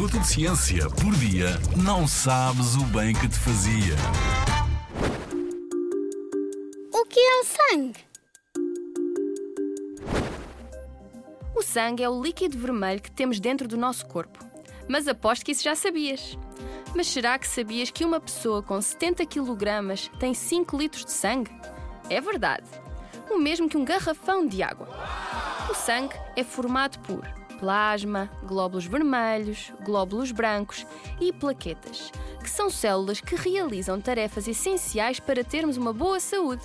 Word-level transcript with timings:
minuto 0.00 0.18
de 0.18 0.26
ciência 0.28 0.88
por 0.88 1.14
dia, 1.16 1.60
não 1.76 2.08
sabes 2.08 2.74
o 2.74 2.84
bem 2.84 3.12
que 3.12 3.28
te 3.28 3.38
fazia. 3.38 3.94
O 6.90 7.04
que 7.04 7.20
é 7.20 7.40
o 7.40 7.44
sangue? 7.44 8.00
O 11.54 11.62
sangue 11.62 12.02
é 12.02 12.08
o 12.08 12.22
líquido 12.22 12.56
vermelho 12.56 13.02
que 13.02 13.10
temos 13.10 13.38
dentro 13.38 13.68
do 13.68 13.76
nosso 13.76 14.06
corpo. 14.06 14.42
Mas 14.88 15.06
aposto 15.06 15.44
que 15.44 15.52
isso 15.52 15.64
já 15.64 15.74
sabias. 15.74 16.38
Mas 16.96 17.06
será 17.06 17.38
que 17.38 17.46
sabias 17.46 17.90
que 17.90 18.02
uma 18.02 18.20
pessoa 18.20 18.62
com 18.62 18.80
70 18.80 19.26
kg 19.26 20.08
tem 20.18 20.32
5 20.32 20.78
litros 20.78 21.04
de 21.04 21.12
sangue? 21.12 21.50
É 22.08 22.22
verdade. 22.22 22.66
O 23.30 23.38
mesmo 23.38 23.68
que 23.68 23.76
um 23.76 23.84
garrafão 23.84 24.46
de 24.46 24.62
água. 24.62 24.88
O 25.68 25.74
sangue 25.74 26.18
é 26.36 26.42
formado 26.42 26.98
por 27.00 27.39
plasma, 27.60 28.30
glóbulos 28.42 28.86
vermelhos, 28.86 29.70
glóbulos 29.84 30.32
brancos 30.32 30.86
e 31.20 31.30
plaquetas, 31.30 32.10
que 32.42 32.48
são 32.48 32.70
células 32.70 33.20
que 33.20 33.36
realizam 33.36 34.00
tarefas 34.00 34.48
essenciais 34.48 35.20
para 35.20 35.44
termos 35.44 35.76
uma 35.76 35.92
boa 35.92 36.18
saúde. 36.18 36.62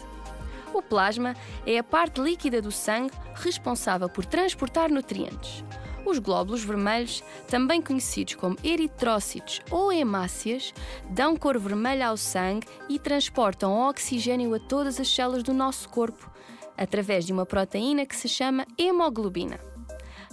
O 0.74 0.82
plasma 0.82 1.36
é 1.66 1.78
a 1.78 1.84
parte 1.84 2.22
líquida 2.22 2.62
do 2.62 2.72
sangue 2.72 3.14
responsável 3.36 4.08
por 4.10 4.26
transportar 4.26 4.90
nutrientes. 4.90 5.64
Os 6.06 6.18
glóbulos 6.20 6.64
vermelhos, 6.64 7.24
também 7.48 7.82
conhecidos 7.82 8.36
como 8.36 8.58
eritrócitos 8.64 9.60
ou 9.70 9.92
hemácias, 9.92 10.74
dão 11.10 11.36
cor 11.36 11.60
vermelha 11.60 12.08
ao 12.08 12.16
sangue 12.16 12.68
e 12.88 12.98
transportam 13.00 13.90
oxigênio 13.90 14.54
a 14.54 14.60
todas 14.60 15.00
as 15.00 15.14
células 15.14 15.44
do 15.44 15.54
nosso 15.54 15.90
corpo, 15.90 16.30
através 16.78 17.26
de 17.26 17.34
uma 17.34 17.46
proteína 17.46 18.06
que 18.06 18.16
se 18.16 18.30
chama 18.30 18.66
hemoglobina. 18.78 19.75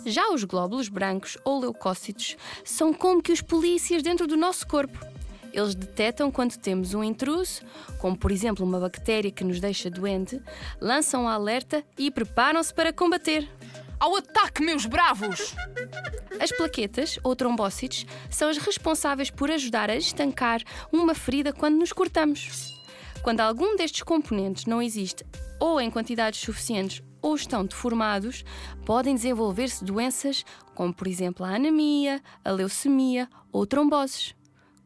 Já 0.04 0.30
os 0.32 0.44
glóbulos 0.44 0.88
brancos 0.88 1.38
ou 1.44 1.60
leucócitos 1.60 2.36
são 2.64 2.92
como 2.92 3.22
que 3.22 3.32
os 3.32 3.40
polícias 3.40 4.02
dentro 4.02 4.26
do 4.26 4.36
nosso 4.36 4.66
corpo. 4.66 4.98
Eles 5.52 5.74
detectam 5.74 6.30
quando 6.30 6.56
temos 6.56 6.94
um 6.94 7.04
intruso, 7.04 7.60
como 8.00 8.16
por 8.16 8.32
exemplo 8.32 8.64
uma 8.64 8.80
bactéria 8.80 9.30
que 9.30 9.44
nos 9.44 9.60
deixa 9.60 9.90
doente, 9.90 10.40
lançam 10.80 11.24
um 11.24 11.28
alerta 11.28 11.84
e 11.98 12.10
preparam-se 12.10 12.72
para 12.72 12.92
combater. 12.92 13.48
Ao 14.00 14.16
ataque, 14.16 14.62
meus 14.62 14.86
bravos! 14.86 15.54
As 16.40 16.50
plaquetas, 16.50 17.18
ou 17.22 17.36
trombócitos, 17.36 18.04
são 18.28 18.48
as 18.48 18.56
responsáveis 18.56 19.30
por 19.30 19.50
ajudar 19.50 19.90
a 19.90 19.96
estancar 19.96 20.62
uma 20.90 21.14
ferida 21.14 21.52
quando 21.52 21.76
nos 21.76 21.92
cortamos. 21.92 22.81
Quando 23.22 23.40
algum 23.40 23.76
destes 23.76 24.02
componentes 24.02 24.66
não 24.66 24.82
existe 24.82 25.24
ou 25.60 25.80
em 25.80 25.90
quantidades 25.90 26.40
suficientes 26.40 27.02
ou 27.20 27.36
estão 27.36 27.64
deformados, 27.64 28.44
podem 28.84 29.14
desenvolver-se 29.14 29.84
doenças 29.84 30.44
como, 30.74 30.92
por 30.92 31.06
exemplo, 31.06 31.46
a 31.46 31.54
anemia, 31.54 32.20
a 32.44 32.50
leucemia 32.50 33.28
ou 33.52 33.64
tromboses. 33.64 34.34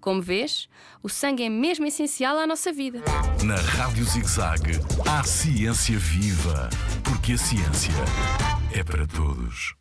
Como 0.00 0.20
vês, 0.20 0.68
o 1.02 1.08
sangue 1.08 1.44
é 1.44 1.48
mesmo 1.48 1.86
essencial 1.86 2.38
à 2.38 2.46
nossa 2.46 2.70
vida. 2.70 3.02
Na 3.42 3.56
Rádio 3.56 4.04
ZigZag, 4.04 4.70
há 5.08 5.24
ciência 5.24 5.98
viva, 5.98 6.68
porque 7.02 7.32
a 7.32 7.38
ciência 7.38 7.94
é 8.72 8.84
para 8.84 9.06
todos. 9.06 9.74